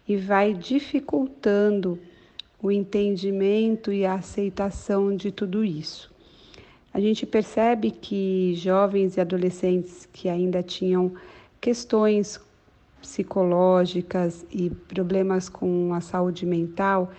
E 0.07 0.16
vai 0.16 0.52
dificultando 0.52 1.99
o 2.62 2.71
entendimento 2.71 3.93
e 3.93 4.04
a 4.04 4.14
aceitação 4.14 5.14
de 5.14 5.31
tudo 5.31 5.64
isso. 5.64 6.12
A 6.93 7.00
gente 7.00 7.26
percebe 7.26 7.90
que 7.90 8.54
jovens 8.54 9.16
e 9.16 9.21
adolescentes 9.21 10.09
que 10.12 10.28
ainda 10.28 10.62
tinham 10.62 11.12
questões 11.61 12.40
psicológicas 13.04 14.44
e 14.50 14.70
problemas 14.70 15.49
com 15.49 15.92
a 15.94 16.00
saúde 16.00 16.44
mental 16.44 17.11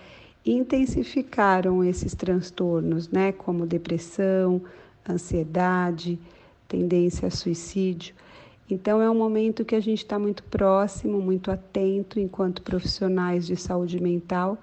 intensificaram 0.44 1.82
esses 1.82 2.14
transtornos, 2.14 3.08
né, 3.08 3.32
como 3.32 3.66
depressão, 3.66 4.62
ansiedade, 5.08 6.18
tendência 6.68 7.28
a 7.28 7.30
suicídio. 7.30 8.14
Então, 8.68 9.00
é 9.00 9.08
um 9.08 9.14
momento 9.14 9.64
que 9.64 9.74
a 9.74 9.80
gente 9.80 10.02
está 10.02 10.18
muito 10.18 10.42
próximo, 10.44 11.20
muito 11.20 11.50
atento, 11.50 12.18
enquanto 12.18 12.62
profissionais 12.62 13.46
de 13.46 13.56
saúde 13.56 14.00
mental, 14.00 14.58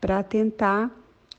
para 0.00 0.22
tentar 0.22 0.90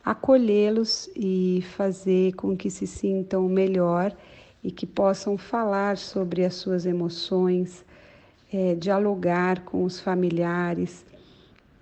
acolhê-los 0.04 1.10
e 1.16 1.64
fazer 1.76 2.34
com 2.34 2.56
que 2.56 2.70
se 2.70 2.88
sintam 2.88 3.48
melhor 3.48 4.16
e 4.64 4.72
que 4.72 4.86
possam 4.86 5.38
falar 5.38 5.98
sobre 5.98 6.46
as 6.46 6.56
suas 6.56 6.86
emoções, 6.86 7.84
é, 8.54 8.76
dialogar 8.76 9.62
com 9.62 9.84
os 9.84 10.00
familiares. 10.00 11.04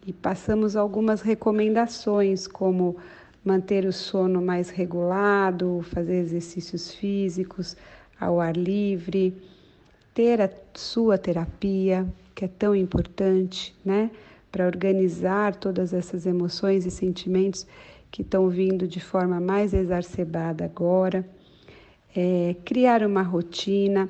E 0.07 0.13
passamos 0.13 0.77
algumas 0.77 1.21
recomendações, 1.21 2.47
como 2.47 2.95
manter 3.43 3.85
o 3.85 3.91
sono 3.91 4.41
mais 4.41 4.69
regulado, 4.69 5.85
fazer 5.91 6.15
exercícios 6.15 6.93
físicos 6.93 7.75
ao 8.19 8.39
ar 8.39 8.55
livre, 8.55 9.35
ter 10.13 10.41
a 10.41 10.49
sua 10.73 11.17
terapia, 11.17 12.07
que 12.33 12.45
é 12.45 12.47
tão 12.47 12.73
importante, 12.73 13.75
né? 13.83 14.09
Para 14.51 14.65
organizar 14.65 15.55
todas 15.55 15.93
essas 15.93 16.25
emoções 16.25 16.85
e 16.85 16.91
sentimentos 16.91 17.67
que 18.09 18.21
estão 18.21 18.49
vindo 18.49 18.87
de 18.87 18.99
forma 18.99 19.39
mais 19.39 19.73
exacerbada 19.73 20.65
agora. 20.65 21.25
É, 22.15 22.55
criar 22.65 23.03
uma 23.03 23.21
rotina, 23.21 24.09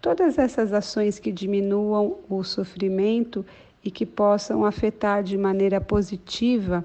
todas 0.00 0.38
essas 0.38 0.72
ações 0.72 1.18
que 1.18 1.30
diminuam 1.30 2.18
o 2.28 2.42
sofrimento 2.42 3.44
e 3.84 3.90
que 3.90 4.06
possam 4.06 4.64
afetar 4.64 5.22
de 5.22 5.36
maneira 5.36 5.80
positiva 5.80 6.84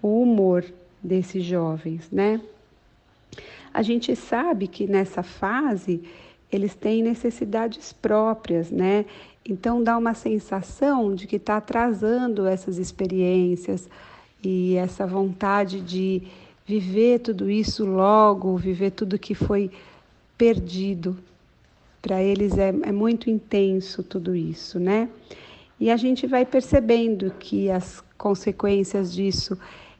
o 0.00 0.22
humor 0.22 0.64
desses 1.02 1.44
jovens, 1.44 2.10
né? 2.10 2.40
A 3.72 3.82
gente 3.82 4.14
sabe 4.14 4.66
que 4.66 4.86
nessa 4.86 5.22
fase 5.22 6.02
eles 6.50 6.74
têm 6.74 7.02
necessidades 7.02 7.92
próprias, 7.92 8.70
né? 8.70 9.06
Então 9.44 9.82
dá 9.82 9.96
uma 9.96 10.14
sensação 10.14 11.14
de 11.14 11.26
que 11.26 11.36
está 11.36 11.56
atrasando 11.56 12.46
essas 12.46 12.78
experiências 12.78 13.88
e 14.44 14.76
essa 14.76 15.06
vontade 15.06 15.80
de 15.80 16.22
viver 16.66 17.20
tudo 17.20 17.50
isso 17.50 17.84
logo, 17.84 18.56
viver 18.56 18.90
tudo 18.90 19.18
que 19.18 19.34
foi 19.34 19.70
perdido. 20.36 21.16
Para 22.02 22.20
eles 22.20 22.58
é, 22.58 22.68
é 22.68 22.92
muito 22.92 23.30
intenso 23.30 24.02
tudo 24.02 24.34
isso, 24.34 24.80
né? 24.80 25.08
E 25.78 25.90
a 25.90 25.96
gente 25.96 26.26
vai 26.26 26.44
percebendo 26.44 27.32
que 27.38 27.70
as 27.70 28.02
consequências 28.18 29.12
disso 29.12 29.56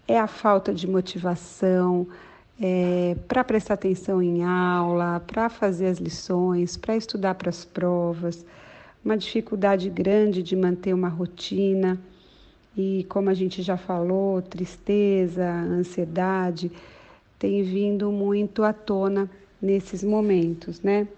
é 0.07 0.19
a 0.19 0.27
falta 0.27 0.75
de 0.75 0.87
motivação 0.87 2.07
é, 2.61 3.17
para 3.27 3.43
prestar 3.43 3.75
atenção 3.75 4.23
em 4.23 4.43
aula, 4.45 5.21
para 5.27 5.49
fazer 5.49 5.87
as 5.87 5.99
lições, 5.99 6.77
para 6.77 6.97
estudar 6.97 7.35
para 7.35 7.51
as 7.51 7.65
provas, 7.65 8.45
uma 9.05 9.17
dificuldade 9.17 9.89
grande 9.89 10.43
de 10.43 10.55
manter 10.55 10.95
uma 10.95 11.09
rotina 11.09 11.99
e, 12.77 13.05
como 13.09 13.31
a 13.31 13.35
gente 13.35 13.63
já 13.63 13.77
falou, 13.77 14.41
tristeza, 14.43 15.49
ansiedade 15.49 16.71
tem 17.39 17.63
vindo 17.65 18.11
muito 18.13 18.63
à 18.63 18.73
tona 18.73 19.29
nesses 19.61 20.05
momentos, 20.05 20.81
né? 20.81 21.09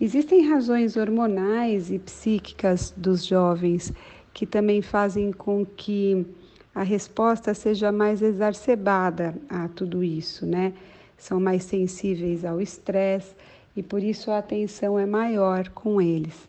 Existem 0.00 0.48
razões 0.48 0.96
hormonais 0.96 1.90
e 1.90 1.98
psíquicas 1.98 2.90
dos 2.96 3.22
jovens 3.22 3.92
que 4.32 4.46
também 4.46 4.80
fazem 4.80 5.30
com 5.30 5.66
que 5.66 6.26
a 6.74 6.82
resposta 6.82 7.52
seja 7.52 7.92
mais 7.92 8.22
exacerbada 8.22 9.34
a 9.46 9.68
tudo 9.68 10.02
isso, 10.02 10.46
né? 10.46 10.72
São 11.18 11.38
mais 11.38 11.64
sensíveis 11.64 12.46
ao 12.46 12.62
estresse 12.62 13.34
e 13.76 13.82
por 13.82 14.02
isso 14.02 14.30
a 14.30 14.38
atenção 14.38 14.98
é 14.98 15.04
maior 15.04 15.68
com 15.68 16.00
eles. 16.00 16.48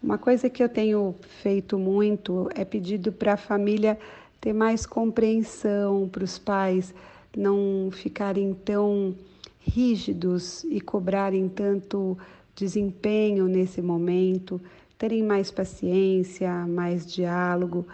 Uma 0.00 0.16
coisa 0.16 0.48
que 0.48 0.62
eu 0.62 0.68
tenho 0.68 1.16
feito 1.42 1.76
muito 1.76 2.48
é 2.54 2.64
pedido 2.64 3.10
para 3.10 3.32
a 3.32 3.36
família 3.36 3.98
ter 4.40 4.52
mais 4.52 4.86
compreensão, 4.86 6.08
para 6.08 6.22
os 6.22 6.38
pais 6.38 6.94
não 7.36 7.90
ficarem 7.90 8.54
tão 8.54 9.16
rígidos 9.58 10.62
e 10.64 10.80
cobrarem 10.80 11.48
tanto 11.48 12.16
desempenho 12.54 13.46
nesse 13.46 13.80
momento, 13.80 14.60
terem 14.98 15.22
mais 15.22 15.50
paciência, 15.50 16.66
mais 16.66 17.06
diálogo 17.06 17.86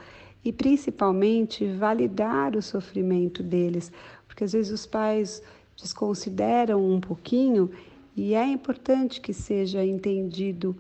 e 0.45 0.53
principalmente 0.53 1.67
validar 1.67 2.57
o 2.57 2.63
sofrimento 2.63 3.43
deles, 3.43 3.91
porque 4.27 4.45
às 4.45 4.53
vezes 4.53 4.73
os 4.73 4.87
pais 4.87 5.43
desconsideram 5.81 6.85
um 6.85 7.01
pouquinho 7.01 7.71
e 8.17 8.35
é 8.35 8.45
importante 8.47 9.21
que 9.21 9.33
seja 9.33 9.85
entendido 9.85 10.77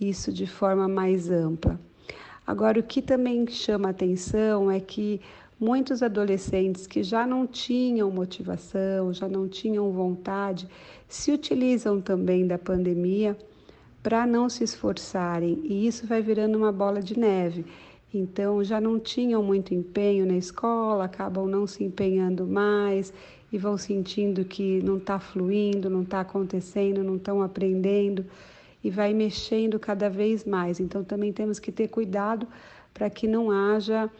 isso 0.00 0.32
de 0.32 0.46
forma 0.46 0.88
mais 0.88 1.30
ampla. 1.30 1.80
Agora, 2.46 2.78
o 2.78 2.82
que 2.82 3.02
também 3.02 3.46
chama 3.48 3.88
atenção 3.88 4.70
é 4.70 4.78
que 4.78 5.20
muitos 5.58 6.02
adolescentes 6.02 6.86
que 6.86 7.02
já 7.02 7.26
não 7.26 7.46
tinham 7.46 8.10
motivação, 8.10 9.12
já 9.12 9.28
não 9.28 9.48
tinham 9.48 9.90
vontade, 9.90 10.68
se 11.08 11.32
utilizam 11.32 12.00
também 12.00 12.46
da 12.46 12.58
pandemia 12.58 13.36
para 14.02 14.26
não 14.26 14.48
se 14.48 14.62
esforçarem, 14.62 15.60
e 15.64 15.86
isso 15.86 16.06
vai 16.06 16.22
virando 16.22 16.56
uma 16.56 16.70
bola 16.70 17.02
de 17.02 17.18
neve. 17.18 17.64
Então, 18.14 18.62
já 18.62 18.80
não 18.80 19.00
tinham 19.00 19.42
muito 19.42 19.74
empenho 19.74 20.24
na 20.24 20.36
escola, 20.36 21.04
acabam 21.04 21.46
não 21.48 21.66
se 21.66 21.82
empenhando 21.82 22.46
mais 22.46 23.12
e 23.52 23.58
vão 23.58 23.76
sentindo 23.76 24.44
que 24.44 24.80
não 24.82 24.98
está 24.98 25.18
fluindo, 25.18 25.90
não 25.90 26.02
está 26.02 26.20
acontecendo, 26.20 27.02
não 27.02 27.16
estão 27.16 27.42
aprendendo 27.42 28.24
e 28.82 28.90
vai 28.90 29.12
mexendo 29.12 29.78
cada 29.78 30.08
vez 30.08 30.44
mais. 30.44 30.78
Então, 30.78 31.02
também 31.02 31.32
temos 31.32 31.58
que 31.58 31.72
ter 31.72 31.88
cuidado 31.88 32.46
para 32.94 33.10
que 33.10 33.26
não 33.26 33.50
haja 33.50 34.10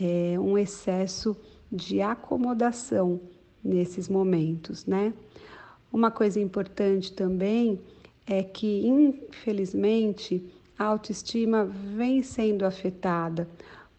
é, 0.00 0.38
um 0.40 0.56
excesso 0.56 1.36
de 1.70 2.00
acomodação 2.00 3.20
nesses 3.62 4.08
momentos, 4.08 4.86
né? 4.86 5.12
Uma 5.92 6.10
coisa 6.10 6.40
importante 6.40 7.12
também 7.12 7.78
é 8.26 8.42
que, 8.42 8.86
infelizmente, 8.86 10.42
a 10.78 10.84
autoestima 10.84 11.64
vem 11.64 12.22
sendo 12.22 12.64
afetada 12.64 13.46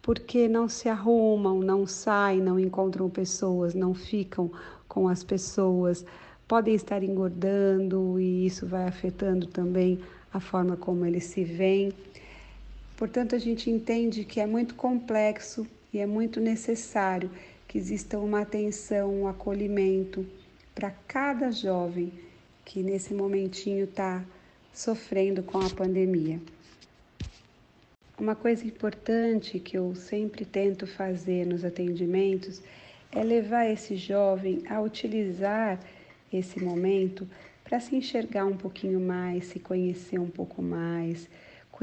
porque 0.00 0.48
não 0.48 0.68
se 0.68 0.88
arrumam, 0.88 1.60
não 1.60 1.86
saem, 1.86 2.40
não 2.40 2.58
encontram 2.58 3.08
pessoas, 3.08 3.72
não 3.72 3.94
ficam 3.94 4.50
com 4.88 5.06
as 5.06 5.22
pessoas, 5.22 6.04
podem 6.48 6.74
estar 6.74 7.04
engordando 7.04 8.18
e 8.18 8.44
isso 8.44 8.66
vai 8.66 8.84
afetando 8.88 9.46
também 9.46 10.00
a 10.32 10.40
forma 10.40 10.76
como 10.76 11.06
eles 11.06 11.24
se 11.24 11.44
veem. 11.44 11.92
Portanto, 12.96 13.36
a 13.36 13.38
gente 13.38 13.70
entende 13.70 14.24
que 14.24 14.40
é 14.40 14.46
muito 14.46 14.74
complexo 14.74 15.66
e 15.92 15.98
é 15.98 16.06
muito 16.06 16.40
necessário 16.40 17.30
que 17.68 17.78
exista 17.78 18.18
uma 18.18 18.40
atenção, 18.40 19.22
um 19.22 19.28
acolhimento 19.28 20.26
para 20.74 20.90
cada 21.06 21.50
jovem 21.50 22.12
que 22.64 22.82
nesse 22.82 23.12
momentinho 23.12 23.84
está 23.84 24.24
sofrendo 24.72 25.42
com 25.42 25.58
a 25.58 25.68
pandemia. 25.68 26.40
Uma 28.18 28.34
coisa 28.34 28.64
importante 28.64 29.58
que 29.58 29.76
eu 29.76 29.94
sempre 29.94 30.44
tento 30.44 30.86
fazer 30.86 31.46
nos 31.46 31.64
atendimentos 31.64 32.62
é 33.10 33.22
levar 33.22 33.66
esse 33.66 33.96
jovem 33.96 34.62
a 34.68 34.80
utilizar 34.80 35.78
esse 36.32 36.62
momento 36.62 37.28
para 37.64 37.80
se 37.80 37.96
enxergar 37.96 38.46
um 38.46 38.56
pouquinho 38.56 39.00
mais, 39.00 39.46
se 39.46 39.58
conhecer 39.58 40.18
um 40.18 40.30
pouco 40.30 40.62
mais, 40.62 41.28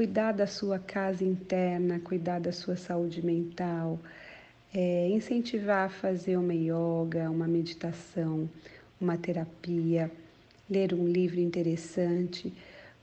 cuidar 0.00 0.32
da 0.32 0.46
sua 0.46 0.78
casa 0.78 1.22
interna, 1.22 2.00
cuidar 2.00 2.40
da 2.40 2.52
sua 2.52 2.74
saúde 2.74 3.22
mental, 3.22 3.98
é, 4.72 5.06
incentivar 5.10 5.84
a 5.84 5.90
fazer 5.90 6.38
uma 6.38 6.54
yoga, 6.54 7.30
uma 7.30 7.46
meditação, 7.46 8.48
uma 8.98 9.18
terapia, 9.18 10.10
ler 10.70 10.94
um 10.94 11.06
livro 11.06 11.38
interessante, 11.38 12.50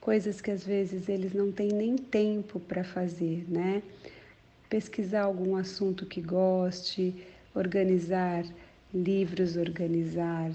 coisas 0.00 0.40
que 0.40 0.50
às 0.50 0.66
vezes 0.66 1.08
eles 1.08 1.32
não 1.32 1.52
têm 1.52 1.68
nem 1.68 1.94
tempo 1.96 2.58
para 2.58 2.82
fazer, 2.82 3.44
né? 3.48 3.80
Pesquisar 4.68 5.22
algum 5.22 5.54
assunto 5.54 6.04
que 6.04 6.20
goste, 6.20 7.14
organizar 7.54 8.44
livros, 8.92 9.56
organizar 9.56 10.50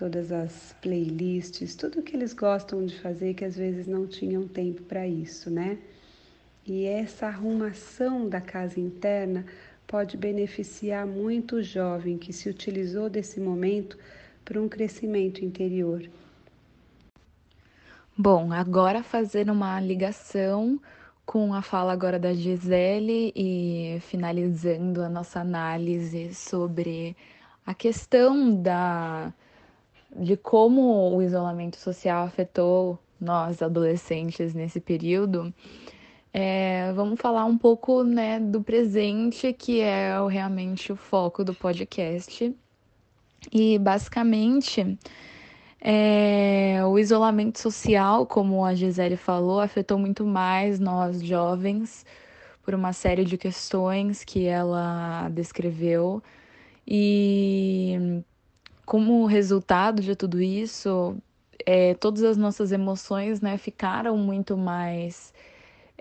todas 0.00 0.32
as 0.32 0.74
playlists, 0.80 1.74
tudo 1.74 2.02
que 2.02 2.16
eles 2.16 2.32
gostam 2.32 2.86
de 2.86 2.98
fazer 2.98 3.34
que 3.34 3.44
às 3.44 3.54
vezes 3.54 3.86
não 3.86 4.06
tinham 4.06 4.48
tempo 4.48 4.80
para 4.84 5.06
isso, 5.06 5.50
né? 5.50 5.76
E 6.66 6.86
essa 6.86 7.26
arrumação 7.26 8.26
da 8.26 8.40
casa 8.40 8.80
interna 8.80 9.44
pode 9.86 10.16
beneficiar 10.16 11.06
muito 11.06 11.56
o 11.56 11.62
jovem 11.62 12.16
que 12.16 12.32
se 12.32 12.48
utilizou 12.48 13.10
desse 13.10 13.38
momento 13.38 13.98
para 14.42 14.58
um 14.58 14.70
crescimento 14.70 15.44
interior. 15.44 16.08
Bom, 18.16 18.54
agora 18.54 19.02
fazendo 19.02 19.52
uma 19.52 19.78
ligação 19.82 20.80
com 21.26 21.52
a 21.52 21.60
fala 21.60 21.92
agora 21.92 22.18
da 22.18 22.32
Gisele 22.32 23.34
e 23.36 23.98
finalizando 24.00 25.02
a 25.02 25.10
nossa 25.10 25.40
análise 25.40 26.34
sobre 26.34 27.14
a 27.66 27.74
questão 27.74 28.54
da 28.54 29.30
de 30.16 30.36
como 30.36 31.14
o 31.16 31.22
isolamento 31.22 31.76
social 31.76 32.24
afetou 32.24 32.98
nós 33.20 33.62
adolescentes 33.62 34.54
nesse 34.54 34.80
período, 34.80 35.52
é, 36.32 36.92
vamos 36.94 37.20
falar 37.20 37.44
um 37.44 37.58
pouco 37.58 38.02
né, 38.02 38.38
do 38.38 38.62
presente, 38.62 39.52
que 39.52 39.80
é 39.80 40.12
realmente 40.28 40.92
o 40.92 40.96
foco 40.96 41.44
do 41.44 41.54
podcast. 41.54 42.54
E 43.52 43.78
basicamente, 43.78 44.98
é, 45.80 46.80
o 46.86 46.98
isolamento 46.98 47.58
social, 47.58 48.26
como 48.26 48.64
a 48.64 48.74
Gisele 48.74 49.16
falou, 49.16 49.60
afetou 49.60 49.98
muito 49.98 50.24
mais 50.24 50.78
nós 50.78 51.22
jovens 51.22 52.04
por 52.62 52.74
uma 52.74 52.92
série 52.92 53.24
de 53.24 53.36
questões 53.38 54.22
que 54.22 54.46
ela 54.46 55.28
descreveu. 55.30 56.22
E 56.86 58.22
como 58.90 59.24
resultado 59.24 60.02
de 60.02 60.16
tudo 60.16 60.42
isso, 60.42 61.16
é, 61.64 61.94
todas 61.94 62.24
as 62.24 62.36
nossas 62.36 62.72
emoções 62.72 63.40
né, 63.40 63.56
ficaram 63.56 64.18
muito 64.18 64.56
mais 64.56 65.32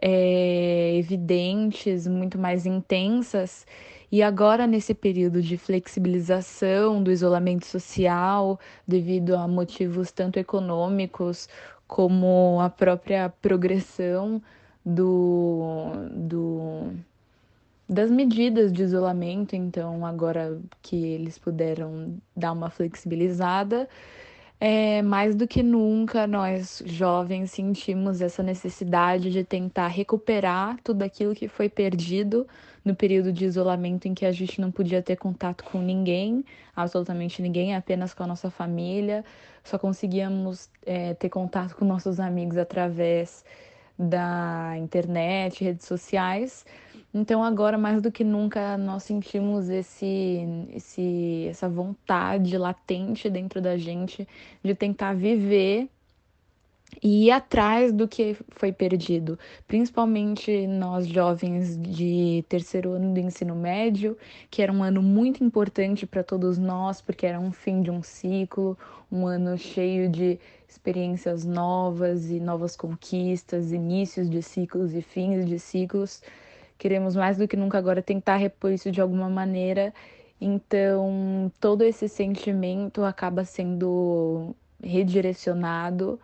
é, 0.02 0.96
evidentes, 0.98 2.08
muito 2.08 2.40
mais 2.40 2.66
intensas. 2.66 3.68
E 4.12 4.24
agora, 4.24 4.66
nesse 4.66 4.96
período 4.96 5.40
de 5.40 5.56
flexibilização 5.56 7.04
do 7.04 7.12
isolamento 7.12 7.68
social, 7.68 8.60
devido 8.88 9.36
a 9.36 9.48
motivos 9.48 10.12
tanto 10.12 10.40
econômicos 10.40 11.48
como 11.88 12.60
a 12.60 12.72
própria 12.72 13.30
progressão 13.30 14.42
do, 14.84 15.92
do, 16.12 16.92
das 17.90 18.12
medidas 18.12 18.72
de 18.72 18.84
isolamento, 18.84 19.56
então, 19.56 20.06
agora 20.06 20.62
que 20.80 20.96
eles 20.96 21.40
puderam 21.40 22.22
dar 22.38 22.52
uma 22.52 22.70
flexibilizada, 22.70 23.90
é, 24.60 25.02
mais 25.02 25.36
do 25.36 25.48
que 25.48 25.64
nunca, 25.64 26.28
nós 26.28 26.84
jovens 26.86 27.50
sentimos 27.50 28.22
essa 28.22 28.44
necessidade 28.44 29.32
de 29.32 29.44
tentar 29.44 29.88
recuperar 29.88 30.78
tudo 30.84 31.02
aquilo 31.02 31.34
que 31.34 31.48
foi 31.48 31.68
perdido 31.68 32.46
no 32.86 32.94
período 32.94 33.32
de 33.32 33.46
isolamento 33.46 34.08
em 34.08 34.14
que 34.14 34.26
a 34.26 34.32
gente 34.32 34.62
não 34.62 34.70
podia 34.70 35.02
ter 35.02 35.16
contato 35.16 35.64
com 35.64 35.80
ninguém, 35.82 36.46
absolutamente 36.76 37.42
ninguém, 37.42 37.76
apenas 37.76 38.14
com 38.14 38.24
a 38.24 38.28
nossa 38.28 38.52
família, 38.52 39.26
só 39.64 39.80
conseguíamos 39.80 40.70
é, 40.86 41.14
ter 41.16 41.30
contato 41.30 41.76
com 41.76 41.86
nossos 41.86 42.20
amigos 42.20 42.58
através 42.58 43.44
da 43.98 44.76
internet, 44.78 45.64
redes 45.64 45.86
sociais. 45.86 46.66
Então 47.14 47.44
agora 47.44 47.78
mais 47.78 48.02
do 48.02 48.12
que 48.12 48.24
nunca 48.24 48.78
nós 48.78 49.04
sentimos 49.04 49.70
esse, 49.70 50.68
esse, 50.72 51.48
essa 51.50 51.68
vontade 51.68 52.56
latente 52.58 53.30
dentro 53.30 53.60
da 53.60 53.78
gente 53.78 54.28
de 54.64 54.76
tentar 54.76 55.14
viver 55.16 55.90
e 57.02 57.28
ir 57.28 57.32
atrás 57.32 57.94
do 57.94 58.08
que 58.08 58.36
foi 58.50 58.72
perdido, 58.72 59.38
principalmente 59.68 60.66
nós 60.68 61.08
jovens 61.08 61.78
de 61.78 62.44
terceiro 62.50 62.94
ano 62.94 63.14
do 63.14 63.20
ensino 63.20 63.56
médio, 63.56 64.18
que 64.50 64.62
era 64.62 64.72
um 64.72 64.84
ano 64.84 65.02
muito 65.02 65.44
importante 65.44 66.06
para 66.08 66.24
todos 66.24 66.58
nós, 66.58 67.00
porque 67.00 67.26
era 67.26 67.40
um 67.40 67.52
fim 67.52 67.82
de 67.82 67.92
um 67.92 68.02
ciclo, 68.02 68.78
um 69.12 69.28
ano 69.28 69.58
cheio 69.58 70.10
de 70.10 70.40
experiências 70.68 71.46
novas 71.46 72.30
e 72.32 72.40
novas 72.40 72.76
conquistas, 72.76 73.72
inícios 73.72 74.30
de 74.30 74.42
ciclos 74.42 74.94
e 74.94 75.02
fins 75.02 75.46
de 75.46 75.60
ciclos. 75.60 76.22
Queremos 76.80 77.16
mais 77.16 77.38
do 77.38 77.48
que 77.48 77.56
nunca 77.56 77.78
agora 77.78 78.02
tentar 78.02 78.38
repor 78.38 78.72
isso 78.72 78.92
de 78.92 79.00
alguma 79.02 79.30
maneira. 79.30 79.94
Então, 80.42 81.52
todo 81.60 81.84
esse 81.84 82.10
sentimento 82.10 83.04
acaba 83.04 83.46
sendo 83.46 84.56
redirecionado 84.84 86.20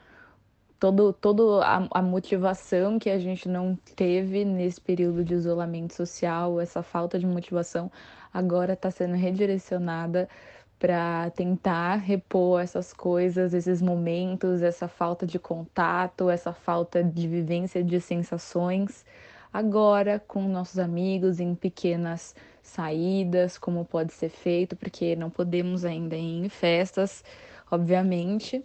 todo, 0.79 1.13
todo 1.13 1.61
a, 1.61 1.87
a, 1.91 2.01
motivação 2.01 2.99
que 2.99 3.09
a 3.09 3.19
gente 3.19 3.47
não 3.47 3.77
teve 3.95 4.45
nesse 4.45 4.79
período 4.79 5.23
de 5.23 5.33
isolamento 5.33 5.93
social, 5.93 6.59
essa 6.61 6.83
falta 6.83 7.17
de 7.17 7.25
motivação, 7.25 7.91
agora 8.33 8.73
está 8.73 8.91
sendo 8.91 9.15
redirecionada 9.15 10.29
para 10.77 11.29
tentar 11.31 11.95
repor 11.95 12.61
essas 12.61 12.93
coisas, 12.93 13.53
esses 13.53 13.81
momentos, 13.81 14.61
essa 14.61 14.87
falta 14.87 15.25
de 15.25 15.39
contato, 15.39 16.29
essa 16.29 16.53
falta 16.53 17.03
de 17.03 17.27
vivência 17.27 17.83
de 17.83 17.99
sensações, 18.01 19.05
agora 19.55 20.19
com 20.19 20.41
nossos 20.49 20.77
amigos 20.77 21.39
em 21.39 21.55
pequenas 21.55 22.35
saídas, 22.61 23.57
como 23.57 23.85
pode 23.85 24.11
ser 24.11 24.27
feito, 24.27 24.75
porque 24.75 25.15
não 25.15 25.29
podemos 25.29 25.85
ainda 25.85 26.17
ir 26.17 26.45
em 26.45 26.49
festas, 26.49 27.23
obviamente. 27.71 28.61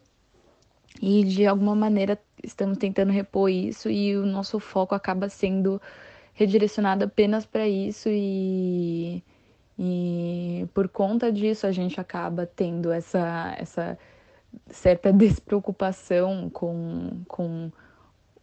E 1.01 1.23
de 1.23 1.47
alguma 1.47 1.77
maneira 1.77 2.19
estamos 2.43 2.77
tentando 2.77 3.13
repor 3.13 3.49
isso 3.49 3.89
e 3.89 4.17
o 4.17 4.27
nosso 4.27 4.59
foco 4.59 4.93
acaba 4.93 5.29
sendo 5.29 5.81
redirecionado 6.35 7.05
apenas 7.05 7.47
para 7.47 7.69
isso 7.69 8.09
e, 8.09 9.23
e 9.79 10.69
por 10.75 10.89
conta 10.89 11.31
disso 11.31 11.69
a 11.69 11.73
gente 11.73 12.01
acaba 12.01 12.47
tendo 12.47 12.91
essa, 12.91 13.55
essa 13.57 13.97
certa 14.67 15.13
despreocupação 15.15 16.51
com, 16.51 17.23
com 17.29 17.71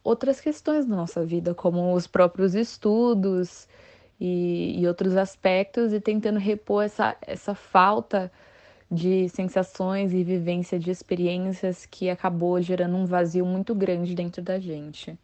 outras 0.08 0.40
questões 0.40 0.86
da 0.86 0.96
nossa 0.96 1.26
vida, 1.26 1.54
como 1.54 1.94
os 1.94 2.08
próprios 2.08 2.56
estudos 2.56 3.68
e, 4.18 4.80
e 4.80 4.88
outros 4.88 5.18
aspectos, 5.18 5.92
e 5.92 6.00
tentando 6.00 6.40
repor 6.40 6.86
essa, 6.86 7.18
essa 7.22 7.54
falta 7.54 8.32
de 8.90 9.28
sensações 9.28 10.14
e 10.14 10.24
vivência 10.24 10.80
de 10.80 10.90
experiências 10.90 11.86
que 11.86 12.10
acabou 12.10 12.62
gerando 12.62 12.96
um 12.96 13.06
vazio 13.06 13.46
muito 13.46 13.76
grande 13.76 14.16
dentro 14.16 14.42
da 14.42 14.58
gente. 14.58 15.20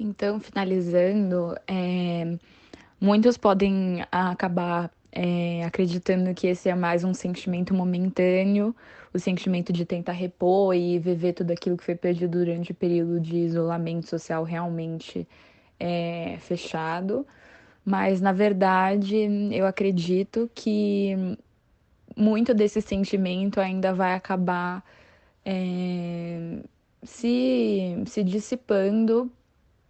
Então, 0.00 0.40
finalizando, 0.40 1.54
é, 1.66 2.38
muitos 2.98 3.36
podem 3.36 4.02
acabar 4.10 4.90
é, 5.18 5.64
acreditando 5.64 6.34
que 6.34 6.46
esse 6.46 6.68
é 6.68 6.74
mais 6.74 7.02
um 7.02 7.14
sentimento 7.14 7.72
momentâneo, 7.72 8.76
o 9.14 9.18
sentimento 9.18 9.72
de 9.72 9.86
tentar 9.86 10.12
repor 10.12 10.74
e 10.74 10.98
viver 10.98 11.32
tudo 11.32 11.52
aquilo 11.52 11.74
que 11.78 11.84
foi 11.84 11.94
perdido 11.94 12.38
durante 12.38 12.72
o 12.72 12.74
período 12.74 13.18
de 13.18 13.38
isolamento 13.38 14.06
social 14.06 14.44
realmente 14.44 15.26
é, 15.80 16.36
fechado. 16.40 17.26
Mas, 17.82 18.20
na 18.20 18.32
verdade, 18.32 19.16
eu 19.52 19.66
acredito 19.66 20.50
que 20.54 21.16
muito 22.16 22.52
desse 22.52 22.82
sentimento 22.82 23.58
ainda 23.58 23.94
vai 23.94 24.14
acabar 24.14 24.84
é, 25.44 26.58
se, 27.02 28.02
se 28.06 28.22
dissipando 28.22 29.32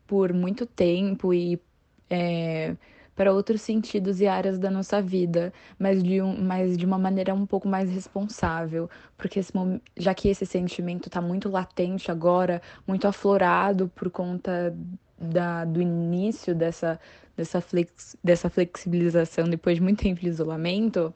por 0.06 0.32
muito 0.32 0.66
tempo 0.66 1.34
e 1.34 1.60
é, 2.08 2.76
para 3.16 3.32
outros 3.32 3.62
sentidos 3.62 4.20
e 4.20 4.26
áreas 4.26 4.58
da 4.58 4.70
nossa 4.70 5.00
vida, 5.00 5.52
mas 5.78 6.02
de, 6.02 6.20
um, 6.20 6.40
mas 6.40 6.76
de 6.76 6.84
uma 6.84 6.98
maneira 6.98 7.34
um 7.34 7.46
pouco 7.46 7.66
mais 7.66 7.90
responsável, 7.90 8.90
porque 9.16 9.40
esse, 9.40 9.52
já 9.96 10.14
que 10.14 10.28
esse 10.28 10.44
sentimento 10.44 11.08
está 11.08 11.20
muito 11.20 11.48
latente 11.48 12.10
agora, 12.10 12.60
muito 12.86 13.08
aflorado 13.08 13.90
por 13.94 14.10
conta 14.10 14.76
da, 15.18 15.64
do 15.64 15.80
início 15.80 16.54
dessa, 16.54 17.00
dessa, 17.34 17.60
flex, 17.60 18.16
dessa 18.22 18.50
flexibilização 18.50 19.48
depois 19.48 19.76
de 19.76 19.82
muito 19.82 20.02
tempo 20.02 20.20
de 20.20 20.28
isolamento, 20.28 21.14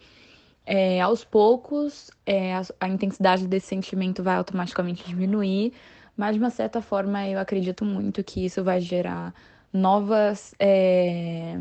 é, 0.65 1.01
aos 1.01 1.23
poucos, 1.23 2.11
é, 2.25 2.55
a, 2.55 2.63
a, 2.81 2.89
intensidade 2.89 3.47
desse 3.47 3.67
sentimento 3.67 4.23
vai 4.23 4.37
automaticamente 4.37 5.05
diminuir, 5.05 5.73
mas 6.17 6.35
de 6.35 6.41
uma 6.41 6.51
certa 6.51 6.81
forma 6.81 7.27
eu 7.29 7.39
acredito 7.39 7.85
muito 7.85 8.25
que 8.25 8.45
isso 8.45 8.65
vai 8.65 8.81
gerar 8.81 9.35
novas, 9.73 10.55
é, 10.59 11.59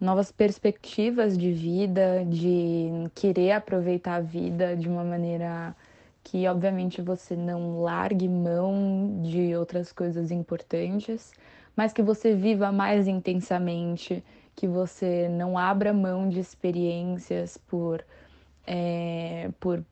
novas 0.00 0.30
perspectivas 0.30 1.36
de 1.38 1.52
vida, 1.52 2.24
de 2.24 2.88
querer 3.14 3.52
aproveitar 3.52 4.16
a 4.16 4.20
vida 4.20 4.76
de 4.76 4.88
uma 4.88 5.02
maneira 5.04 5.74
que 6.22 6.46
obviamente 6.48 7.00
você 7.00 7.36
não 7.36 7.80
largue 7.80 8.28
mão 8.28 9.20
de 9.22 9.54
outras 9.54 9.92
coisas 9.92 10.30
importantes, 10.30 11.32
mas 11.76 11.92
que 11.92 12.02
você 12.02 12.34
viva 12.34 12.72
mais 12.72 13.06
intensamente, 13.06 14.24
que 14.54 14.66
você 14.66 15.28
não 15.28 15.56
abra 15.56 15.92
mão 15.92 16.28
de 16.28 16.40
experiências 16.40 17.56
por, 17.56 18.04
é, 18.66 19.50
por 19.60 19.84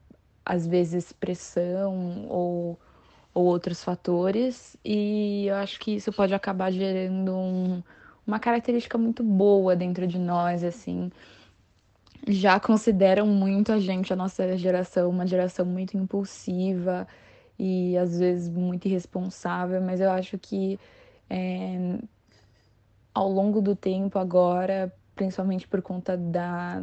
às 0.45 0.67
vezes 0.67 1.13
pressão 1.13 2.27
ou, 2.29 2.79
ou 3.33 3.45
outros 3.45 3.85
fatores, 3.85 4.77
e 4.85 5.47
eu 5.47 5.55
acho 5.57 5.79
que 5.79 5.93
isso 5.97 6.13
pode 6.13 6.35
acabar 6.35 6.71
gerando 6.73 7.33
um, 7.33 7.83
uma 8.27 8.39
característica 8.39 8.97
muito 8.97 9.23
boa 9.23 9.77
dentro 9.77 10.07
de 10.07 10.19
nós, 10.19 10.65
assim, 10.65 11.11
já 12.27 12.59
consideram 12.59 13.27
muito 13.27 13.73
a 13.73 13.79
gente, 13.79 14.13
a 14.13 14.17
nossa 14.17 14.57
geração, 14.57 15.11
uma 15.11 15.27
geração 15.27 15.67
muito 15.67 15.97
impulsiva 15.97 17.07
e 17.59 17.97
às 17.99 18.19
vezes 18.19 18.49
muito 18.49 18.87
irresponsável, 18.87 19.81
mas 19.81 20.01
eu 20.01 20.11
acho 20.11 20.39
que 20.39 20.79
é, 21.29 21.99
ao 23.13 23.29
longo 23.29 23.61
do 23.61 23.77
tempo 23.77 24.19
agora, 24.19 24.93
principalmente 25.15 25.69
por 25.69 25.83
conta 25.83 26.17
da, 26.17 26.83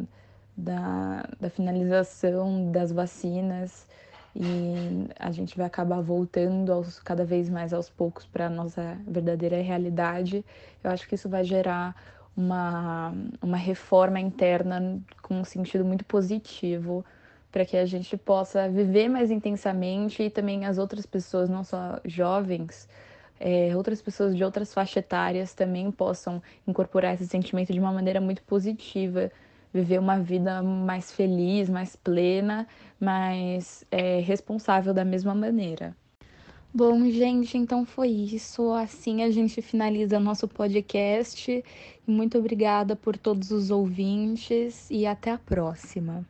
da, 0.55 1.27
da 1.39 1.49
finalização 1.49 2.71
das 2.71 2.91
vacinas, 2.91 3.87
e 4.35 5.07
a 5.19 5.31
gente 5.31 5.57
vai 5.57 5.65
acabar 5.65 6.01
voltando 6.01 6.71
aos, 6.71 6.99
cada 6.99 7.25
vez 7.25 7.49
mais 7.49 7.73
aos 7.73 7.89
poucos 7.89 8.25
para 8.25 8.47
a 8.47 8.49
nossa 8.49 8.97
verdadeira 9.05 9.61
realidade. 9.61 10.45
Eu 10.83 10.91
acho 10.91 11.07
que 11.07 11.15
isso 11.15 11.27
vai 11.27 11.43
gerar 11.43 11.95
uma, 12.35 13.13
uma 13.41 13.57
reforma 13.57 14.19
interna 14.19 14.99
com 15.21 15.41
um 15.41 15.43
sentido 15.43 15.83
muito 15.83 16.05
positivo 16.05 17.05
para 17.51 17.65
que 17.65 17.75
a 17.75 17.85
gente 17.85 18.15
possa 18.15 18.69
viver 18.69 19.09
mais 19.09 19.29
intensamente 19.29 20.23
e 20.23 20.29
também 20.29 20.65
as 20.65 20.77
outras 20.77 21.05
pessoas, 21.05 21.49
não 21.49 21.65
só 21.65 21.99
jovens, 22.05 22.87
é, 23.37 23.75
outras 23.75 24.01
pessoas 24.01 24.35
de 24.35 24.43
outras 24.43 24.73
faixas 24.73 24.97
etárias 24.97 25.53
também 25.53 25.91
possam 25.91 26.41
incorporar 26.65 27.15
esse 27.15 27.27
sentimento 27.27 27.73
de 27.73 27.79
uma 27.79 27.91
maneira 27.91 28.21
muito 28.21 28.41
positiva, 28.43 29.31
viver 29.73 29.99
uma 29.99 30.19
vida 30.19 30.61
mais 30.61 31.11
feliz, 31.11 31.69
mais 31.69 31.95
plena, 31.95 32.67
mais 32.99 33.85
é, 33.91 34.19
responsável 34.19 34.93
da 34.93 35.05
mesma 35.05 35.33
maneira. 35.33 35.95
Bom, 36.73 37.09
gente, 37.09 37.57
então 37.57 37.85
foi 37.85 38.07
isso. 38.07 38.71
Assim 38.71 39.23
a 39.23 39.29
gente 39.29 39.61
finaliza 39.61 40.19
nosso 40.19 40.47
podcast. 40.47 41.63
Muito 42.07 42.37
obrigada 42.37 42.95
por 42.95 43.17
todos 43.17 43.51
os 43.51 43.69
ouvintes 43.69 44.89
e 44.89 45.05
até 45.05 45.31
a 45.31 45.37
próxima. 45.37 46.25